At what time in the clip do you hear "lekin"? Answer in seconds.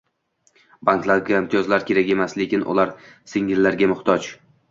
2.41-2.65